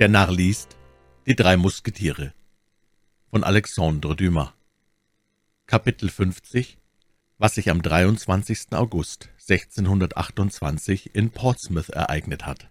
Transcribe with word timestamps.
Der 0.00 0.08
Narr 0.08 0.32
liest 0.32 0.76
Die 1.24 1.36
drei 1.36 1.56
Musketiere 1.56 2.34
von 3.30 3.44
Alexandre 3.44 4.16
Dumas 4.16 4.48
Kapitel 5.66 6.08
50 6.08 6.78
Was 7.38 7.54
sich 7.54 7.70
am 7.70 7.80
23. 7.80 8.72
August 8.72 9.28
1628 9.48 11.14
in 11.14 11.30
Portsmouth 11.30 11.90
ereignet 11.90 12.44
hat 12.44 12.68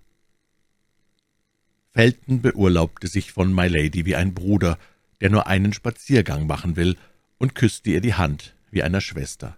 Felton 1.93 2.41
beurlaubte 2.41 3.07
sich 3.07 3.31
von 3.31 3.55
Mylady 3.55 4.05
wie 4.05 4.17
ein 4.17 4.33
Bruder, 4.33 4.77
der 5.21 5.29
nur 5.29 5.47
einen 5.47 5.71
Spaziergang 5.71 6.45
machen 6.45 6.75
will, 6.75 6.97
und 7.37 7.55
küsste 7.55 7.91
ihr 7.91 8.01
die 8.01 8.15
Hand 8.15 8.53
wie 8.69 8.83
einer 8.83 8.99
Schwester. 8.99 9.55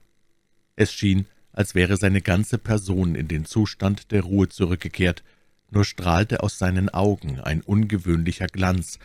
Es 0.76 0.94
schien, 0.94 1.26
als 1.52 1.74
wäre 1.74 1.98
seine 1.98 2.22
ganze 2.22 2.60
Person 2.60 3.16
in 3.16 3.28
den 3.28 3.46
Zustand 3.46 4.12
der 4.12 4.22
Ruhe 4.22 4.50
zurückgekehrt, 4.50 5.24
nur 5.72 5.86
strahlte 5.86 6.44
aus 6.44 6.58
seinen 6.58 6.90
Augen 6.90 7.40
ein 7.40 7.62
ungewöhnlicher 7.62 8.48
Glanz, 8.48 9.00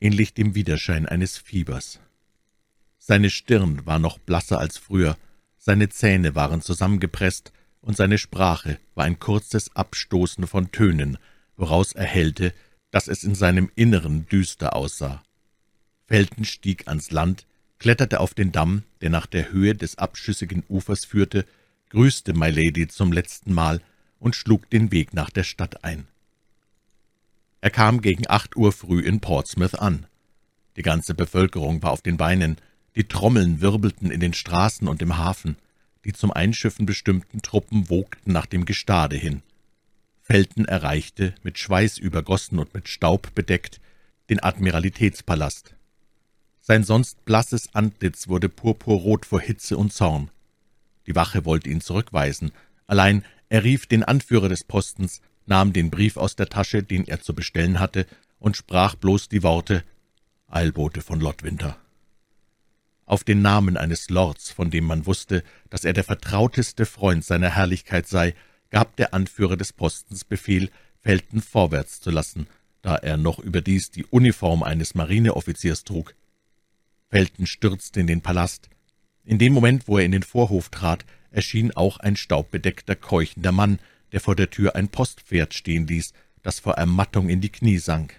ähnlich 0.00 0.34
dem 0.34 0.54
Widerschein 0.54 1.06
eines 1.06 1.38
Fiebers. 1.38 2.00
Seine 2.98 3.30
Stirn 3.30 3.84
war 3.86 3.98
noch 3.98 4.18
blasser 4.18 4.58
als 4.58 4.78
früher, 4.78 5.16
seine 5.58 5.88
Zähne 5.88 6.34
waren 6.34 6.62
zusammengepresst, 6.62 7.52
und 7.80 7.98
seine 7.98 8.16
Sprache 8.16 8.78
war 8.94 9.04
ein 9.04 9.18
kurzes 9.18 9.76
Abstoßen 9.76 10.46
von 10.46 10.72
Tönen, 10.72 11.18
woraus 11.56 11.92
erhellte, 11.92 12.54
dass 12.90 13.08
es 13.08 13.24
in 13.24 13.34
seinem 13.34 13.70
Inneren 13.74 14.26
düster 14.26 14.74
aussah. 14.74 15.22
Felton 16.06 16.44
stieg 16.44 16.88
ans 16.88 17.10
Land, 17.10 17.46
kletterte 17.78 18.20
auf 18.20 18.32
den 18.32 18.52
Damm, 18.52 18.84
der 19.02 19.10
nach 19.10 19.26
der 19.26 19.52
Höhe 19.52 19.74
des 19.74 19.98
abschüssigen 19.98 20.64
Ufers 20.68 21.04
führte, 21.04 21.44
grüßte 21.90 22.32
Mylady 22.32 22.88
zum 22.88 23.12
letzten 23.12 23.52
Mal 23.52 23.82
und 24.18 24.36
schlug 24.36 24.70
den 24.70 24.90
Weg 24.90 25.12
nach 25.12 25.28
der 25.28 25.44
Stadt 25.44 25.84
ein. 25.84 26.06
Er 27.64 27.70
kam 27.70 28.02
gegen 28.02 28.24
acht 28.28 28.56
Uhr 28.56 28.72
früh 28.72 29.00
in 29.00 29.20
Portsmouth 29.20 29.76
an. 29.76 30.04
Die 30.76 30.82
ganze 30.82 31.14
Bevölkerung 31.14 31.82
war 31.82 31.92
auf 31.92 32.02
den 32.02 32.18
Beinen, 32.18 32.58
die 32.94 33.04
Trommeln 33.04 33.62
wirbelten 33.62 34.10
in 34.10 34.20
den 34.20 34.34
Straßen 34.34 34.86
und 34.86 35.00
im 35.00 35.16
Hafen, 35.16 35.56
die 36.04 36.12
zum 36.12 36.30
Einschiffen 36.30 36.84
bestimmten 36.84 37.40
Truppen 37.40 37.88
wogten 37.88 38.34
nach 38.34 38.44
dem 38.44 38.66
Gestade 38.66 39.16
hin. 39.16 39.40
Felton 40.20 40.66
erreichte, 40.66 41.34
mit 41.42 41.58
Schweiß 41.58 41.96
übergossen 41.96 42.58
und 42.58 42.74
mit 42.74 42.86
Staub 42.90 43.34
bedeckt, 43.34 43.80
den 44.28 44.42
Admiralitätspalast. 44.42 45.74
Sein 46.60 46.84
sonst 46.84 47.24
blasses 47.24 47.74
Antlitz 47.74 48.28
wurde 48.28 48.50
purpurrot 48.50 49.24
vor 49.24 49.40
Hitze 49.40 49.78
und 49.78 49.90
Zorn. 49.90 50.30
Die 51.06 51.14
Wache 51.14 51.46
wollte 51.46 51.70
ihn 51.70 51.80
zurückweisen, 51.80 52.52
allein 52.86 53.24
er 53.48 53.64
rief 53.64 53.86
den 53.86 54.02
Anführer 54.02 54.50
des 54.50 54.64
Postens, 54.64 55.22
nahm 55.46 55.72
den 55.72 55.90
Brief 55.90 56.16
aus 56.16 56.36
der 56.36 56.48
Tasche, 56.48 56.82
den 56.82 57.06
er 57.06 57.20
zu 57.20 57.34
bestellen 57.34 57.80
hatte, 57.80 58.06
und 58.38 58.56
sprach 58.56 58.94
bloß 58.94 59.28
die 59.28 59.42
Worte 59.42 59.84
Eilbote 60.48 61.00
von 61.02 61.20
Lord 61.20 61.42
Winter. 61.42 61.76
Auf 63.06 63.24
den 63.24 63.42
Namen 63.42 63.76
eines 63.76 64.08
Lords, 64.08 64.50
von 64.50 64.70
dem 64.70 64.84
man 64.84 65.06
wusste, 65.06 65.42
dass 65.68 65.84
er 65.84 65.92
der 65.92 66.04
vertrauteste 66.04 66.86
Freund 66.86 67.24
seiner 67.24 67.50
Herrlichkeit 67.50 68.06
sei, 68.08 68.34
gab 68.70 68.96
der 68.96 69.12
Anführer 69.12 69.56
des 69.56 69.72
Postens 69.72 70.24
Befehl, 70.24 70.70
Felton 71.00 71.42
vorwärts 71.42 72.00
zu 72.00 72.10
lassen, 72.10 72.46
da 72.80 72.96
er 72.96 73.16
noch 73.16 73.38
überdies 73.38 73.90
die 73.90 74.06
Uniform 74.06 74.62
eines 74.62 74.94
Marineoffiziers 74.94 75.84
trug. 75.84 76.14
Felton 77.10 77.46
stürzte 77.46 78.00
in 78.00 78.06
den 78.06 78.22
Palast. 78.22 78.70
In 79.24 79.38
dem 79.38 79.52
Moment, 79.52 79.86
wo 79.86 79.98
er 79.98 80.04
in 80.04 80.12
den 80.12 80.22
Vorhof 80.22 80.70
trat, 80.70 81.04
erschien 81.30 81.72
auch 81.72 81.98
ein 81.98 82.16
staubbedeckter, 82.16 82.96
keuchender 82.96 83.52
Mann, 83.52 83.78
der 84.14 84.20
vor 84.20 84.36
der 84.36 84.48
Tür 84.48 84.76
ein 84.76 84.86
Postpferd 84.86 85.54
stehen 85.54 85.88
ließ, 85.88 86.12
das 86.44 86.60
vor 86.60 86.74
Ermattung 86.74 87.28
in 87.28 87.40
die 87.40 87.48
Knie 87.48 87.78
sank. 87.78 88.14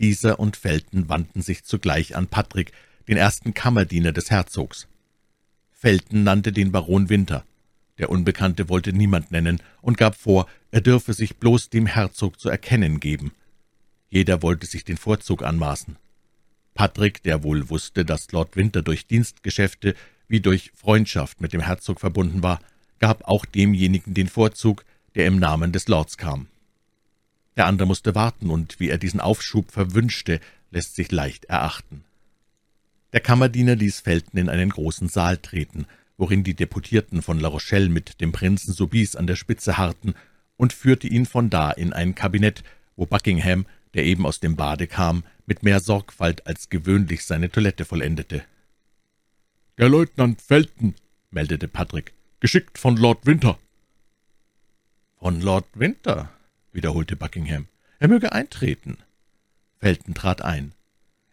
Dieser 0.00 0.40
und 0.40 0.56
Felton 0.56 1.08
wandten 1.08 1.42
sich 1.42 1.62
zugleich 1.62 2.16
an 2.16 2.26
Patrick, 2.26 2.72
den 3.06 3.16
ersten 3.16 3.54
Kammerdiener 3.54 4.10
des 4.10 4.32
Herzogs. 4.32 4.88
Felton 5.70 6.24
nannte 6.24 6.50
den 6.50 6.72
Baron 6.72 7.08
Winter. 7.08 7.44
Der 7.98 8.10
Unbekannte 8.10 8.68
wollte 8.68 8.92
niemand 8.92 9.30
nennen 9.30 9.62
und 9.80 9.96
gab 9.96 10.16
vor, 10.16 10.48
er 10.72 10.80
dürfe 10.80 11.12
sich 11.12 11.36
bloß 11.36 11.70
dem 11.70 11.86
Herzog 11.86 12.40
zu 12.40 12.48
erkennen 12.48 12.98
geben. 12.98 13.30
Jeder 14.08 14.42
wollte 14.42 14.66
sich 14.66 14.82
den 14.82 14.96
Vorzug 14.96 15.44
anmaßen. 15.44 15.98
Patrick, 16.74 17.22
der 17.22 17.44
wohl 17.44 17.68
wusste, 17.70 18.04
dass 18.04 18.32
Lord 18.32 18.56
Winter 18.56 18.82
durch 18.82 19.06
Dienstgeschäfte 19.06 19.94
wie 20.26 20.40
durch 20.40 20.72
Freundschaft 20.74 21.40
mit 21.40 21.52
dem 21.52 21.60
Herzog 21.60 22.00
verbunden 22.00 22.42
war, 22.42 22.58
gab 23.04 23.28
auch 23.28 23.44
demjenigen 23.44 24.14
den 24.14 24.28
Vorzug, 24.28 24.82
der 25.14 25.26
im 25.26 25.38
Namen 25.38 25.72
des 25.72 25.88
Lords 25.88 26.16
kam. 26.16 26.46
Der 27.54 27.66
andere 27.66 27.86
musste 27.86 28.14
warten, 28.14 28.48
und 28.48 28.80
wie 28.80 28.88
er 28.88 28.96
diesen 28.96 29.20
Aufschub 29.20 29.70
verwünschte, 29.70 30.40
lässt 30.70 30.94
sich 30.94 31.12
leicht 31.12 31.44
erachten. 31.44 32.02
Der 33.12 33.20
Kammerdiener 33.20 33.76
ließ 33.76 34.00
Felton 34.00 34.40
in 34.40 34.48
einen 34.48 34.70
großen 34.70 35.10
Saal 35.10 35.36
treten, 35.36 35.84
worin 36.16 36.44
die 36.44 36.54
Deputierten 36.54 37.20
von 37.20 37.38
La 37.38 37.48
Rochelle 37.48 37.90
mit 37.90 38.22
dem 38.22 38.32
Prinzen 38.32 38.72
Soubise 38.72 39.18
an 39.18 39.26
der 39.26 39.36
Spitze 39.36 39.76
harrten, 39.76 40.14
und 40.56 40.72
führte 40.72 41.06
ihn 41.06 41.26
von 41.26 41.50
da 41.50 41.72
in 41.72 41.92
ein 41.92 42.14
Kabinett, 42.14 42.64
wo 42.96 43.04
Buckingham, 43.04 43.66
der 43.92 44.06
eben 44.06 44.24
aus 44.24 44.40
dem 44.40 44.56
Bade 44.56 44.86
kam, 44.86 45.24
mit 45.44 45.62
mehr 45.62 45.80
Sorgfalt 45.80 46.46
als 46.46 46.70
gewöhnlich 46.70 47.26
seine 47.26 47.50
Toilette 47.50 47.84
vollendete. 47.84 48.46
»Der 49.76 49.90
Leutnant 49.90 50.40
Felton«, 50.40 50.94
meldete 51.30 51.68
Patrick, 51.68 52.13
»geschickt 52.44 52.76
von 52.76 52.98
Lord 52.98 53.24
Winter.« 53.24 53.58
»Von 55.18 55.40
Lord 55.40 55.64
Winter«, 55.72 56.28
wiederholte 56.72 57.16
Buckingham. 57.16 57.68
»Er 57.98 58.08
möge 58.08 58.32
eintreten.« 58.32 58.98
Felton 59.78 60.12
trat 60.12 60.42
ein. 60.42 60.74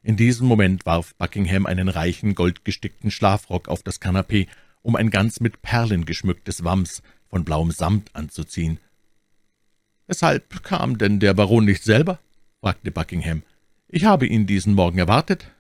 In 0.04 0.16
diesem 0.16 0.48
Moment 0.48 0.86
warf 0.86 1.14
Buckingham 1.16 1.66
einen 1.66 1.90
reichen, 1.90 2.34
goldgestickten 2.34 3.12
Schlafrock 3.12 3.68
auf 3.68 3.84
das 3.84 4.00
Kanapee, 4.00 4.48
um 4.84 4.96
ein 4.96 5.10
ganz 5.10 5.42
mit 5.42 5.62
Perlen 5.62 6.06
geschmücktes 6.06 6.64
Wams 6.64 7.04
von 7.28 7.44
blauem 7.44 7.72
Samt 7.72 8.16
anzuziehen. 8.16 8.80
»Weshalb 10.08 10.64
kam 10.64 10.98
denn 10.98 11.20
der 11.20 11.34
Baron 11.34 11.66
nicht 11.66 11.84
selber?« 11.84 12.20
fragte 12.62 12.90
Buckingham. 12.90 13.44
»Ich 13.90 14.06
habe 14.06 14.28
ihn 14.28 14.48
diesen 14.48 14.76
Morgen 14.76 15.00
erwartet.« 15.00 15.52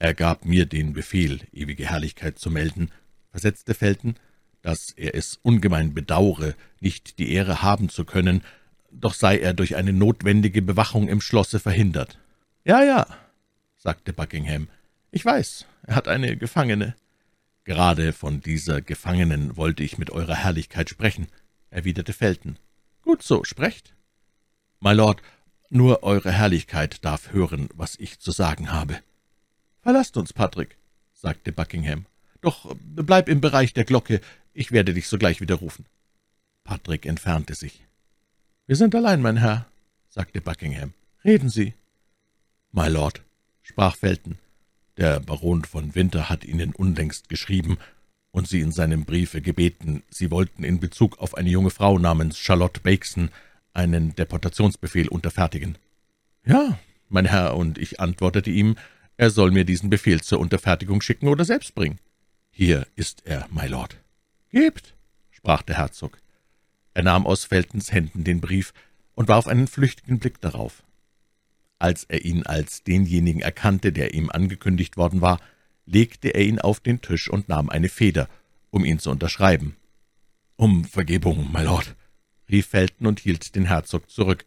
»Er 0.00 0.14
gab 0.14 0.44
mir 0.44 0.66
den 0.66 0.94
Befehl, 0.94 1.42
ewige 1.52 1.88
Herrlichkeit 1.88 2.40
zu 2.40 2.50
melden«, 2.50 2.90
versetzte 3.30 3.74
Felton, 3.74 4.16
»dass 4.64 4.92
er 4.92 5.14
es 5.14 5.38
ungemein 5.42 5.92
bedaure, 5.92 6.56
nicht 6.80 7.18
die 7.18 7.32
Ehre 7.32 7.60
haben 7.60 7.90
zu 7.90 8.06
können, 8.06 8.42
doch 8.90 9.12
sei 9.12 9.38
er 9.38 9.52
durch 9.52 9.76
eine 9.76 9.92
notwendige 9.92 10.62
Bewachung 10.62 11.06
im 11.06 11.20
Schlosse 11.20 11.60
verhindert.« 11.60 12.18
»Ja, 12.64 12.82
ja«, 12.82 13.06
sagte 13.76 14.14
Buckingham, 14.14 14.68
»ich 15.10 15.22
weiß, 15.22 15.66
er 15.86 15.94
hat 15.94 16.08
eine 16.08 16.36
Gefangene.« 16.38 16.96
»Gerade 17.64 18.14
von 18.14 18.40
dieser 18.40 18.80
Gefangenen 18.80 19.58
wollte 19.58 19.82
ich 19.82 19.98
mit 19.98 20.10
Eurer 20.10 20.36
Herrlichkeit 20.36 20.88
sprechen«, 20.88 21.28
erwiderte 21.68 22.14
Felton. 22.14 22.56
»Gut 23.02 23.22
so, 23.22 23.44
sprecht.« 23.44 23.92
»My 24.80 24.94
Lord, 24.94 25.20
nur 25.68 26.02
Eure 26.02 26.32
Herrlichkeit 26.32 27.04
darf 27.04 27.32
hören, 27.32 27.68
was 27.74 27.96
ich 27.96 28.18
zu 28.18 28.30
sagen 28.30 28.72
habe.« 28.72 28.98
»Verlasst 29.82 30.16
uns, 30.16 30.32
Patrick«, 30.32 30.78
sagte 31.12 31.52
Buckingham. 31.52 32.06
»Doch 32.40 32.74
bleib 32.78 33.28
im 33.28 33.42
Bereich 33.42 33.74
der 33.74 33.84
Glocke, 33.84 34.20
ich 34.54 34.72
werde 34.72 34.94
dich 34.94 35.08
sogleich 35.08 35.40
wieder 35.40 35.56
rufen.« 35.56 35.84
Patrick 36.64 37.04
entfernte 37.04 37.54
sich. 37.54 37.80
»Wir 38.66 38.76
sind 38.76 38.94
allein, 38.94 39.20
mein 39.20 39.36
Herr«, 39.36 39.66
sagte 40.08 40.40
Buckingham. 40.40 40.94
»Reden 41.24 41.50
Sie.« 41.50 41.74
»My 42.72 42.88
Lord«, 42.88 43.20
sprach 43.62 43.96
Felton, 43.96 44.38
»der 44.96 45.20
Baron 45.20 45.64
von 45.64 45.94
Winter 45.94 46.28
hat 46.28 46.44
Ihnen 46.44 46.72
unlängst 46.72 47.28
geschrieben 47.28 47.78
und 48.30 48.48
Sie 48.48 48.60
in 48.60 48.72
seinem 48.72 49.04
Briefe 49.04 49.42
gebeten, 49.42 50.02
Sie 50.08 50.30
wollten 50.30 50.64
in 50.64 50.80
Bezug 50.80 51.18
auf 51.18 51.36
eine 51.36 51.50
junge 51.50 51.70
Frau 51.70 51.98
namens 51.98 52.38
Charlotte 52.38 52.80
Bakeson 52.80 53.30
einen 53.74 54.14
Deportationsbefehl 54.14 55.08
unterfertigen.« 55.08 55.76
»Ja, 56.46 56.78
mein 57.08 57.26
Herr, 57.26 57.56
und 57.56 57.78
ich 57.78 58.00
antwortete 58.00 58.50
ihm, 58.50 58.76
er 59.16 59.30
soll 59.30 59.50
mir 59.50 59.64
diesen 59.64 59.90
Befehl 59.90 60.20
zur 60.22 60.40
Unterfertigung 60.40 61.00
schicken 61.00 61.28
oder 61.28 61.44
selbst 61.44 61.74
bringen. 61.74 61.98
Hier 62.50 62.86
ist 62.96 63.26
er, 63.26 63.46
my 63.50 63.66
Lord. 63.66 63.96
Gebt, 64.54 64.94
sprach 65.32 65.62
der 65.62 65.78
Herzog. 65.78 66.20
Er 66.94 67.02
nahm 67.02 67.26
aus 67.26 67.42
Feltons 67.42 67.90
Händen 67.90 68.22
den 68.22 68.40
Brief 68.40 68.72
und 69.16 69.26
warf 69.26 69.48
einen 69.48 69.66
flüchtigen 69.66 70.20
Blick 70.20 70.40
darauf. 70.40 70.84
Als 71.80 72.04
er 72.04 72.24
ihn 72.24 72.46
als 72.46 72.84
denjenigen 72.84 73.42
erkannte, 73.42 73.92
der 73.92 74.14
ihm 74.14 74.30
angekündigt 74.30 74.96
worden 74.96 75.20
war, 75.20 75.40
legte 75.86 76.28
er 76.28 76.44
ihn 76.44 76.60
auf 76.60 76.78
den 76.78 77.00
Tisch 77.00 77.28
und 77.28 77.48
nahm 77.48 77.68
eine 77.68 77.88
Feder, 77.88 78.28
um 78.70 78.84
ihn 78.84 79.00
zu 79.00 79.10
unterschreiben. 79.10 79.74
»Um 80.54 80.84
Vergebung, 80.84 81.50
my 81.52 81.64
Lord«, 81.64 81.96
rief 82.48 82.68
Felton 82.68 83.08
und 83.08 83.18
hielt 83.18 83.56
den 83.56 83.64
Herzog 83.64 84.08
zurück. 84.08 84.44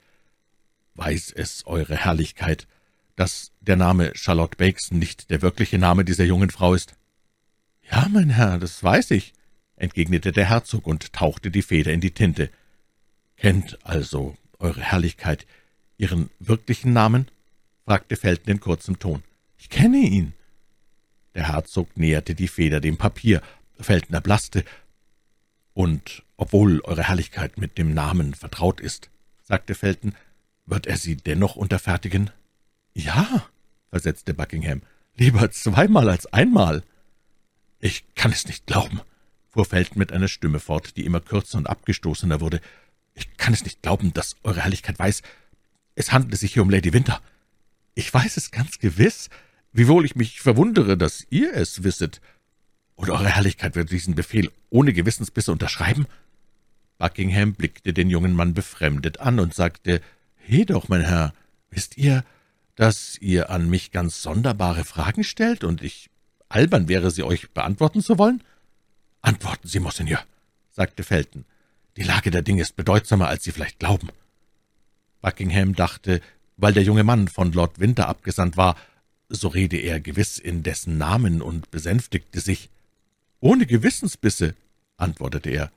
»Weiß 0.95 1.33
es 1.33 1.67
Eure 1.67 1.97
Herrlichkeit, 1.97 2.65
dass 3.17 3.51
der 3.59 3.75
Name 3.75 4.13
Charlotte 4.15 4.55
Bakeson 4.55 4.99
nicht 4.99 5.31
der 5.31 5.41
wirkliche 5.41 5.77
Name 5.77 6.05
dieser 6.05 6.23
jungen 6.23 6.49
Frau 6.49 6.75
ist?« 6.75 6.95
»Ja, 7.91 8.07
mein 8.09 8.29
Herr, 8.29 8.57
das 8.57 8.81
weiß 8.81 9.11
ich«, 9.11 9.33
entgegnete 9.77 10.31
der 10.31 10.49
Herzog 10.49 10.85
und 10.85 11.13
tauchte 11.13 11.49
die 11.49 11.61
Feder 11.61 11.93
in 11.93 12.01
die 12.01 12.11
Tinte. 12.11 12.49
»Kennt 13.37 13.77
also, 13.85 14.35
Eure 14.59 14.81
Herrlichkeit, 14.81 15.45
»Ihren 15.97 16.29
wirklichen 16.39 16.93
Namen?« 16.93 17.27
fragte 17.85 18.15
Felton 18.15 18.51
in 18.51 18.59
kurzem 18.59 18.99
Ton. 18.99 19.23
»Ich 19.57 19.69
kenne 19.69 19.97
ihn.« 19.97 20.33
Der 21.35 21.47
Herzog 21.47 21.95
näherte 21.95 22.35
die 22.35 22.47
Feder 22.47 22.79
dem 22.81 22.97
Papier. 22.97 23.41
Felton 23.79 24.15
erblaßte. 24.15 24.65
»Und 25.73 26.23
obwohl 26.35 26.81
Eure 26.83 27.07
Herrlichkeit 27.07 27.57
mit 27.57 27.77
dem 27.77 27.93
Namen 27.93 28.33
vertraut 28.33 28.81
ist«, 28.81 29.09
sagte 29.43 29.75
Felton, 29.75 30.15
»wird 30.65 30.87
er 30.87 30.97
Sie 30.97 31.15
dennoch 31.15 31.55
unterfertigen?« 31.55 32.31
»Ja«, 32.93 33.47
versetzte 33.91 34.33
Buckingham, 34.33 34.81
»lieber 35.15 35.51
zweimal 35.51 36.09
als 36.09 36.25
einmal.« 36.33 36.83
»Ich 37.79 38.03
kann 38.15 38.31
es 38.31 38.47
nicht 38.47 38.65
glauben«, 38.65 39.01
fuhr 39.57 39.65
Felton 39.65 39.97
mit 39.97 40.11
einer 40.11 40.27
Stimme 40.27 40.59
fort, 40.59 40.95
die 40.97 41.05
immer 41.05 41.19
kürzer 41.19 41.57
und 41.57 41.67
abgestoßener 41.67 42.41
wurde. 42.41 42.61
»Ich 43.15 43.37
kann 43.37 43.55
es 43.55 43.63
nicht 43.63 43.81
glauben, 43.81 44.13
dass 44.13 44.35
Eure 44.43 44.61
Herrlichkeit 44.61 44.99
weiß, 44.99 45.23
es 45.95 46.11
handelt 46.11 46.39
sich 46.39 46.53
hier 46.53 46.61
um 46.61 46.69
Lady 46.69 46.93
Winter. 46.93 47.19
Ich 47.95 48.13
weiß 48.13 48.37
es 48.37 48.51
ganz 48.51 48.77
gewiss, 48.77 49.31
wiewohl 49.73 50.05
ich 50.05 50.15
mich 50.15 50.41
verwundere, 50.41 50.95
dass 50.95 51.25
ihr 51.31 51.55
es 51.55 51.83
wisset. 51.83 52.21
Und 52.93 53.09
Eure 53.09 53.29
Herrlichkeit 53.29 53.75
wird 53.75 53.89
diesen 53.89 54.13
Befehl 54.13 54.51
ohne 54.69 54.93
Gewissensbisse 54.93 55.51
unterschreiben?« 55.51 56.05
Buckingham 56.99 57.53
blickte 57.53 57.93
den 57.93 58.11
jungen 58.11 58.35
Mann 58.35 58.53
befremdet 58.53 59.19
an 59.19 59.39
und 59.39 59.55
sagte, 59.55 60.01
»He 60.35 60.65
doch, 60.65 60.87
mein 60.87 61.01
Herr, 61.01 61.33
wisst 61.71 61.97
ihr, 61.97 62.23
dass 62.75 63.17
ihr 63.19 63.49
an 63.49 63.71
mich 63.71 63.91
ganz 63.91 64.21
sonderbare 64.21 64.83
Fragen 64.83 65.23
stellt, 65.23 65.63
und 65.63 65.81
ich 65.81 66.11
albern 66.47 66.87
wäre, 66.87 67.09
sie 67.09 67.23
euch 67.23 67.49
beantworten 67.49 68.03
zu 68.03 68.19
wollen?« 68.19 68.43
»Antworten 69.21 69.67
Sie, 69.67 69.79
Monseigneur«, 69.79 70.23
sagte 70.71 71.03
Felton. 71.03 71.45
»Die 71.97 72.03
Lage 72.03 72.31
der 72.31 72.43
Dinge 72.43 72.61
ist 72.61 72.75
bedeutsamer, 72.75 73.27
als 73.27 73.43
Sie 73.43 73.51
vielleicht 73.51 73.79
glauben.« 73.79 74.09
Buckingham 75.21 75.75
dachte, 75.75 76.21
weil 76.57 76.73
der 76.73 76.83
junge 76.83 77.03
Mann 77.03 77.27
von 77.27 77.51
Lord 77.51 77.79
Winter 77.79 78.07
abgesandt 78.07 78.57
war, 78.57 78.75
so 79.29 79.47
rede 79.47 79.77
er 79.77 79.99
gewiss 79.99 80.37
in 80.37 80.63
dessen 80.63 80.97
Namen 80.97 81.41
und 81.41 81.71
besänftigte 81.71 82.39
sich. 82.39 82.69
»Ohne 83.39 83.65
Gewissensbisse«, 83.65 84.55
antwortete 84.97 85.49
er, 85.49 85.71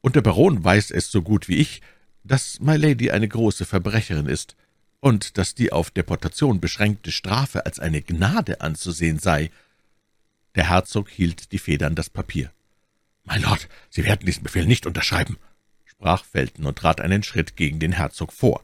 »und 0.00 0.16
der 0.16 0.22
Baron 0.22 0.62
weiß 0.62 0.90
es 0.90 1.10
so 1.10 1.22
gut 1.22 1.48
wie 1.48 1.56
ich, 1.56 1.82
dass 2.24 2.60
My 2.60 2.76
Lady 2.76 3.10
eine 3.10 3.28
große 3.28 3.64
Verbrecherin 3.64 4.26
ist 4.26 4.56
und 5.00 5.38
dass 5.38 5.54
die 5.54 5.72
auf 5.72 5.90
Deportation 5.90 6.60
beschränkte 6.60 7.12
Strafe 7.12 7.66
als 7.66 7.78
eine 7.78 8.02
Gnade 8.02 8.60
anzusehen 8.60 9.18
sei.« 9.18 9.50
Der 10.54 10.70
Herzog 10.70 11.08
hielt 11.08 11.52
die 11.52 11.58
Feder 11.58 11.86
an 11.86 11.94
das 11.94 12.10
Papier. 12.10 12.50
»My 13.28 13.38
Lord, 13.38 13.68
Sie 13.90 14.04
werden 14.04 14.24
diesen 14.24 14.42
Befehl 14.42 14.66
nicht 14.66 14.86
unterschreiben«, 14.86 15.36
sprach 15.84 16.24
Felton 16.24 16.64
und 16.64 16.78
trat 16.78 17.00
einen 17.00 17.22
Schritt 17.22 17.56
gegen 17.56 17.78
den 17.78 17.92
Herzog 17.92 18.32
vor. 18.32 18.62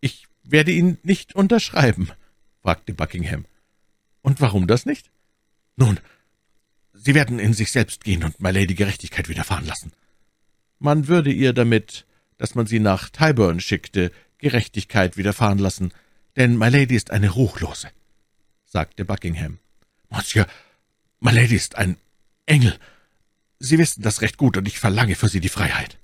»Ich 0.00 0.26
werde 0.42 0.72
ihn 0.72 0.98
nicht 1.02 1.34
unterschreiben«, 1.34 2.10
fragte 2.60 2.92
Buckingham. 2.92 3.44
»Und 4.22 4.40
warum 4.40 4.66
das 4.66 4.84
nicht?« 4.84 5.10
»Nun, 5.76 6.00
Sie 6.92 7.14
werden 7.14 7.38
in 7.38 7.52
sich 7.52 7.70
selbst 7.70 8.04
gehen 8.04 8.24
und 8.24 8.40
My 8.40 8.50
Lady 8.50 8.74
Gerechtigkeit 8.74 9.28
widerfahren 9.28 9.66
lassen. 9.66 9.92
Man 10.78 11.08
würde 11.08 11.32
ihr 11.32 11.52
damit, 11.52 12.06
dass 12.38 12.54
man 12.54 12.66
sie 12.66 12.80
nach 12.80 13.10
Tyburn 13.10 13.60
schickte, 13.60 14.12
Gerechtigkeit 14.38 15.16
widerfahren 15.16 15.58
lassen, 15.58 15.92
denn 16.36 16.56
My 16.56 16.68
Lady 16.68 16.94
ist 16.94 17.10
eine 17.10 17.30
Ruchlose«, 17.30 17.90
sagte 18.64 19.04
Buckingham. 19.04 19.58
»Monsieur, 20.08 20.46
My 21.20 21.32
Lady 21.32 21.54
ist 21.54 21.76
ein 21.76 21.96
Engel. 22.46 22.78
Sie 23.58 23.78
wissen 23.78 24.02
das 24.02 24.20
recht 24.20 24.36
gut, 24.36 24.56
und 24.56 24.68
ich 24.68 24.78
verlange 24.78 25.14
für 25.14 25.28
sie 25.28 25.40
die 25.40 25.48
Freiheit.« 25.48 25.98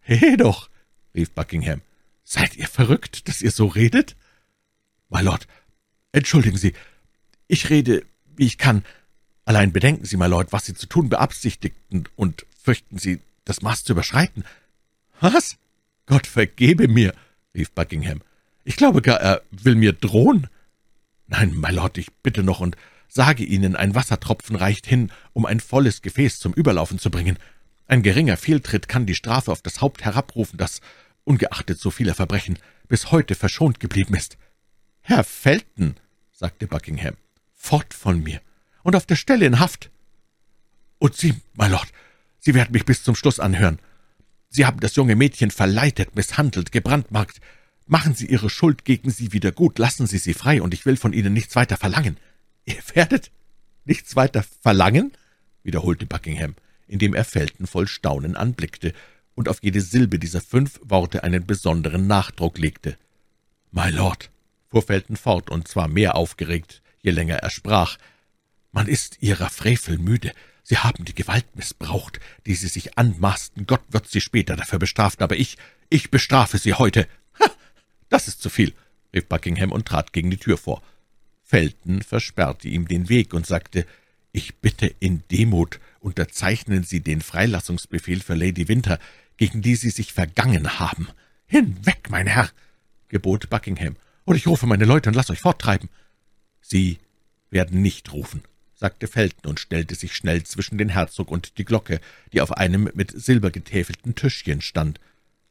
»He 0.00 0.36
doch«, 0.36 0.70
rief 1.14 1.30
Buckingham, 1.30 1.80
»seid 2.24 2.56
ihr 2.56 2.68
verrückt, 2.68 3.28
dass 3.28 3.42
ihr 3.42 3.50
so 3.50 3.66
redet?« 3.66 4.16
»My 5.08 5.22
Lord, 5.22 5.46
entschuldigen 6.12 6.58
Sie, 6.58 6.74
ich 7.48 7.70
rede, 7.70 8.04
wie 8.36 8.46
ich 8.46 8.58
kann. 8.58 8.84
Allein 9.44 9.72
bedenken 9.72 10.04
Sie, 10.04 10.16
my 10.16 10.26
Lord, 10.26 10.52
was 10.52 10.66
Sie 10.66 10.74
zu 10.74 10.86
tun 10.86 11.08
beabsichtigten, 11.08 12.08
und 12.16 12.46
fürchten 12.62 12.98
Sie, 12.98 13.20
das 13.44 13.62
Maß 13.62 13.84
zu 13.84 13.92
überschreiten.« 13.92 14.44
»Was? 15.20 15.56
Gott 16.06 16.26
vergebe 16.26 16.88
mir«, 16.88 17.14
rief 17.54 17.70
Buckingham. 17.70 18.20
»Ich 18.64 18.76
glaube 18.76 19.02
gar, 19.02 19.20
er 19.20 19.42
will 19.50 19.76
mir 19.76 19.92
drohen.« 19.92 20.48
»Nein, 21.28 21.54
my 21.56 21.70
Lord, 21.70 21.98
ich 21.98 22.12
bitte 22.22 22.42
noch 22.42 22.60
und 22.60 22.76
sage 23.08 23.44
Ihnen, 23.44 23.76
ein 23.76 23.94
Wassertropfen 23.94 24.56
reicht 24.56 24.86
hin, 24.86 25.10
um 25.32 25.46
ein 25.46 25.60
volles 25.60 26.02
Gefäß 26.02 26.38
zum 26.38 26.52
Überlaufen 26.52 26.98
zu 26.98 27.10
bringen. 27.10 27.38
Ein 27.86 28.02
geringer 28.02 28.36
Fehltritt 28.36 28.88
kann 28.88 29.06
die 29.06 29.14
Strafe 29.14 29.52
auf 29.52 29.62
das 29.62 29.80
Haupt 29.80 30.04
herabrufen, 30.04 30.58
das, 30.58 30.80
ungeachtet 31.24 31.78
so 31.78 31.90
vieler 31.90 32.14
Verbrechen, 32.14 32.58
bis 32.88 33.10
heute 33.10 33.34
verschont 33.34 33.80
geblieben 33.80 34.14
ist.« 34.14 34.38
»Herr 35.00 35.24
Felton«, 35.24 35.96
sagte 36.32 36.66
Buckingham, 36.66 37.16
»fort 37.54 37.94
von 37.94 38.22
mir 38.22 38.40
und 38.82 38.96
auf 38.96 39.06
der 39.06 39.16
Stelle 39.16 39.46
in 39.46 39.58
Haft. 39.58 39.90
Und 40.98 41.16
Sie, 41.16 41.34
my 41.54 41.68
Lord, 41.68 41.88
Sie 42.38 42.54
werden 42.54 42.72
mich 42.72 42.84
bis 42.84 43.02
zum 43.02 43.16
Schluss 43.16 43.40
anhören. 43.40 43.80
Sie 44.48 44.64
haben 44.64 44.80
das 44.80 44.94
junge 44.94 45.16
Mädchen 45.16 45.50
verleitet, 45.50 46.14
misshandelt, 46.14 46.70
gebrandmarkt. 46.70 47.40
Machen 47.86 48.14
Sie 48.14 48.26
Ihre 48.26 48.50
Schuld 48.50 48.84
gegen 48.84 49.10
sie 49.10 49.32
wieder 49.32 49.52
gut, 49.52 49.78
lassen 49.78 50.06
Sie 50.06 50.18
sie 50.18 50.34
frei, 50.34 50.62
und 50.62 50.72
ich 50.72 50.86
will 50.86 50.96
von 50.96 51.12
Ihnen 51.12 51.32
nichts 51.32 51.56
weiter 51.56 51.76
verlangen. 51.76 52.16
Ihr 52.66 52.82
werdet 52.94 53.30
nichts 53.84 54.16
weiter 54.16 54.44
verlangen? 54.60 55.12
wiederholte 55.62 56.06
Buckingham, 56.06 56.54
indem 56.86 57.14
er 57.14 57.24
Felton 57.24 57.66
voll 57.66 57.88
Staunen 57.88 58.36
anblickte 58.36 58.92
und 59.34 59.48
auf 59.48 59.58
jede 59.62 59.80
Silbe 59.80 60.18
dieser 60.18 60.40
fünf 60.40 60.78
Worte 60.82 61.24
einen 61.24 61.46
besonderen 61.46 62.06
Nachdruck 62.06 62.58
legte. 62.58 62.96
My 63.72 63.90
Lord, 63.90 64.30
fuhr 64.68 64.82
Felton 64.82 65.16
fort, 65.16 65.50
und 65.50 65.68
zwar 65.68 65.88
mehr 65.88 66.14
aufgeregt, 66.14 66.82
je 67.02 67.10
länger 67.10 67.36
er 67.36 67.50
sprach, 67.50 67.98
man 68.72 68.86
ist 68.86 69.18
ihrer 69.20 69.50
Frevel 69.50 69.98
müde. 69.98 70.32
Sie 70.62 70.78
haben 70.78 71.04
die 71.04 71.14
Gewalt 71.14 71.46
missbraucht, 71.54 72.20
die 72.46 72.54
sie 72.54 72.68
sich 72.68 72.98
anmaßten. 72.98 73.66
Gott 73.66 73.82
wird 73.88 74.08
sie 74.08 74.20
später 74.20 74.56
dafür 74.56 74.78
bestrafen, 74.78 75.22
aber 75.22 75.36
ich, 75.36 75.56
ich 75.88 76.10
bestrafe 76.10 76.58
sie 76.58 76.74
heute. 76.74 77.08
Ha, 77.40 77.50
das 78.08 78.28
ist 78.28 78.42
zu 78.42 78.50
viel, 78.50 78.74
rief 79.14 79.26
Buckingham 79.26 79.72
und 79.72 79.86
trat 79.86 80.12
gegen 80.12 80.30
die 80.30 80.38
Tür 80.38 80.58
vor. 80.58 80.82
Felton 81.46 82.02
versperrte 82.02 82.68
ihm 82.68 82.88
den 82.88 83.08
Weg 83.08 83.32
und 83.32 83.46
sagte, 83.46 83.86
»Ich 84.32 84.56
bitte 84.56 84.86
in 84.98 85.22
Demut, 85.30 85.78
unterzeichnen 86.00 86.82
Sie 86.82 87.00
den 87.00 87.20
Freilassungsbefehl 87.22 88.20
für 88.20 88.34
Lady 88.34 88.66
Winter, 88.66 88.98
gegen 89.36 89.62
die 89.62 89.76
Sie 89.76 89.90
sich 89.90 90.12
vergangen 90.12 90.80
haben. 90.80 91.08
Hinweg, 91.46 92.10
mein 92.10 92.26
Herr!« 92.26 92.50
gebot 93.08 93.48
Buckingham, 93.48 93.94
»und 94.24 94.34
ich 94.34 94.48
rufe 94.48 94.66
meine 94.66 94.84
Leute 94.84 95.08
und 95.08 95.14
lass 95.14 95.30
euch 95.30 95.38
forttreiben.« 95.38 95.88
»Sie 96.60 96.98
werden 97.48 97.80
nicht 97.80 98.12
rufen«, 98.12 98.42
sagte 98.74 99.06
Felton 99.06 99.48
und 99.48 99.60
stellte 99.60 99.94
sich 99.94 100.16
schnell 100.16 100.42
zwischen 100.42 100.78
den 100.78 100.88
Herzog 100.88 101.30
und 101.30 101.58
die 101.58 101.64
Glocke, 101.64 102.00
die 102.32 102.40
auf 102.40 102.50
einem 102.50 102.90
mit 102.94 103.12
Silber 103.12 103.52
getäfelten 103.52 104.16
Tischchen 104.16 104.62
stand. 104.62 104.98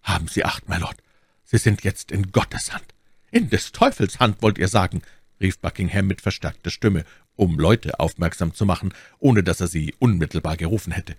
»Haben 0.03 0.27
Sie 0.27 0.43
Acht, 0.43 0.67
my 0.67 0.75
Lord, 0.75 0.97
Sie 1.45 1.57
sind 1.57 1.85
jetzt 1.85 2.11
in 2.11 2.33
Gottes 2.33 2.73
Hand. 2.73 2.85
In 3.31 3.49
des 3.49 3.71
Teufels 3.71 4.19
Hand, 4.19 4.41
wollt 4.41 4.57
ihr 4.57 4.67
sagen«, 4.67 5.01
rief 5.39 5.59
Buckingham 5.59 6.07
mit 6.07 6.21
verstärkter 6.21 6.69
Stimme, 6.69 7.05
um 7.35 7.59
Leute 7.59 7.99
aufmerksam 7.99 8.53
zu 8.53 8.65
machen, 8.65 8.93
ohne 9.19 9.43
dass 9.43 9.61
er 9.61 9.67
sie 9.67 9.93
unmittelbar 9.99 10.57
gerufen 10.57 10.93
hätte. 10.93 11.15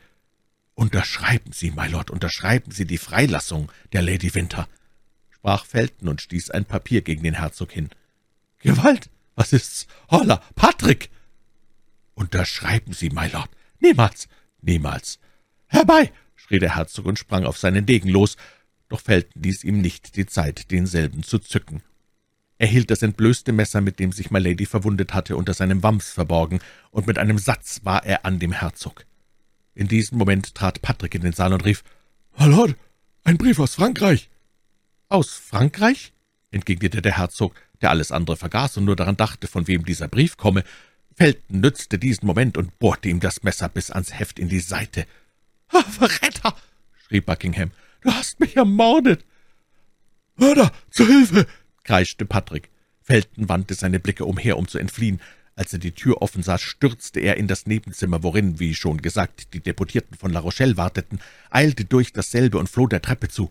»Unterschreiben 0.74 1.52
Sie, 1.52 1.70
my 1.70 1.88
Lord, 1.88 2.10
unterschreiben 2.10 2.70
Sie 2.70 2.84
die 2.84 2.98
Freilassung 2.98 3.72
der 3.92 4.02
Lady 4.02 4.34
Winter«, 4.34 4.68
sprach 5.30 5.64
Felton 5.64 6.08
und 6.08 6.20
stieß 6.20 6.50
ein 6.50 6.66
Papier 6.66 7.00
gegen 7.02 7.22
den 7.22 7.34
Herzog 7.34 7.72
hin. 7.72 7.88
»Gewalt! 8.58 9.10
Was 9.36 9.52
ist's? 9.52 9.86
Holla! 10.10 10.42
Patrick!« 10.54 11.10
»Unterschreiben 12.14 12.92
Sie, 12.92 13.10
my 13.10 13.28
Lord!« 13.28 13.50
»Niemals! 13.80 14.28
Niemals!« 14.60 15.18
»Herbei!« 15.66 16.12
schrie 16.34 16.58
der 16.58 16.76
Herzog 16.76 17.06
und 17.06 17.18
sprang 17.18 17.44
auf 17.44 17.58
seinen 17.58 17.86
Degen 17.86 18.08
los, 18.08 18.36
doch 18.88 19.00
Felton 19.00 19.42
ließ 19.42 19.64
ihm 19.64 19.80
nicht 19.80 20.16
die 20.16 20.26
Zeit, 20.26 20.70
denselben 20.70 21.22
zu 21.22 21.38
zücken. 21.38 21.82
Er 22.58 22.66
hielt 22.66 22.90
das 22.90 23.02
entblößte 23.02 23.52
Messer, 23.52 23.80
mit 23.80 23.98
dem 23.98 24.12
sich 24.12 24.30
Milady 24.30 24.64
verwundet 24.64 25.12
hatte, 25.12 25.36
unter 25.36 25.52
seinem 25.52 25.82
Wams 25.82 26.10
verborgen, 26.10 26.60
und 26.90 27.06
mit 27.06 27.18
einem 27.18 27.38
Satz 27.38 27.80
war 27.84 28.04
er 28.04 28.24
an 28.24 28.38
dem 28.38 28.52
Herzog. 28.52 29.04
In 29.74 29.88
diesem 29.88 30.16
Moment 30.16 30.54
trat 30.54 30.80
Patrick 30.80 31.14
in 31.14 31.22
den 31.22 31.34
Saal 31.34 31.52
und 31.52 31.64
rief, 31.66 31.84
»My 32.38 32.46
Lord, 32.46 32.74
ein 33.24 33.36
Brief 33.36 33.58
aus 33.58 33.74
Frankreich!« 33.74 34.30
»Aus 35.08 35.34
Frankreich?« 35.34 36.12
entgegnete 36.50 37.02
der 37.02 37.18
Herzog, 37.18 37.54
der 37.82 37.90
alles 37.90 38.10
andere 38.10 38.38
vergaß 38.38 38.78
und 38.78 38.86
nur 38.86 38.96
daran 38.96 39.18
dachte, 39.18 39.48
von 39.48 39.68
wem 39.68 39.84
dieser 39.84 40.08
Brief 40.08 40.38
komme. 40.38 40.64
Felton 41.14 41.60
nützte 41.60 41.98
diesen 41.98 42.26
Moment 42.26 42.56
und 42.56 42.78
bohrte 42.78 43.10
ihm 43.10 43.20
das 43.20 43.42
Messer 43.42 43.68
bis 43.68 43.90
ans 43.90 44.18
Heft 44.18 44.38
in 44.38 44.48
die 44.48 44.60
Seite. 44.60 45.06
Ah, 45.68 45.82
»Verräter!« 45.82 46.56
schrie 47.06 47.20
Buckingham, 47.20 47.70
»du 48.00 48.10
hast 48.10 48.40
mich 48.40 48.56
ermordet!« 48.56 49.24
»Mörder, 50.36 50.72
zu 50.90 51.06
Hilfe!« 51.06 51.46
Kreischte 51.86 52.26
Patrick. 52.26 52.68
Felton 53.00 53.48
wandte 53.48 53.74
seine 53.74 54.00
Blicke 54.00 54.24
umher, 54.24 54.58
um 54.58 54.66
zu 54.66 54.78
entfliehen. 54.78 55.20
Als 55.54 55.72
er 55.72 55.78
die 55.78 55.92
Tür 55.92 56.20
offen 56.20 56.42
sah, 56.42 56.58
stürzte 56.58 57.20
er 57.20 57.36
in 57.36 57.46
das 57.46 57.66
Nebenzimmer, 57.66 58.22
worin, 58.22 58.58
wie 58.60 58.74
schon 58.74 59.00
gesagt, 59.00 59.54
die 59.54 59.60
Deputierten 59.60 60.16
von 60.16 60.32
La 60.32 60.40
Rochelle 60.40 60.76
warteten, 60.76 61.20
eilte 61.48 61.84
durch 61.84 62.12
dasselbe 62.12 62.58
und 62.58 62.68
floh 62.68 62.88
der 62.88 63.00
Treppe 63.00 63.28
zu. 63.28 63.50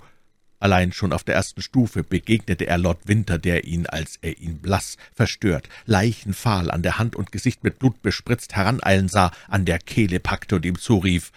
Allein 0.59 0.91
schon 0.91 1.13
auf 1.13 1.23
der 1.23 1.35
ersten 1.35 1.61
Stufe 1.61 2.03
begegnete 2.03 2.67
er 2.67 2.77
Lord 2.77 3.07
Winter, 3.07 3.37
der 3.37 3.65
ihn, 3.65 3.87
als 3.87 4.19
er 4.21 4.37
ihn 4.37 4.59
blass, 4.59 4.97
verstört, 5.13 5.67
leichenfahl, 5.85 6.69
an 6.69 6.83
der 6.83 6.99
Hand 6.99 7.15
und 7.15 7.31
Gesicht 7.31 7.63
mit 7.63 7.79
Blut 7.79 8.01
bespritzt 8.01 8.55
heraneilen 8.55 9.07
sah, 9.07 9.31
an 9.47 9.65
der 9.65 9.79
Kehle 9.79 10.19
packte 10.19 10.57
und 10.57 10.65
ihm 10.65 10.77
zurief, 10.77 11.31